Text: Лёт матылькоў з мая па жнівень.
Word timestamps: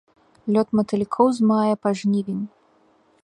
Лёт 0.53 0.69
матылькоў 0.79 1.27
з 1.39 1.49
мая 1.51 1.75
па 1.87 1.93
жнівень. 2.01 2.43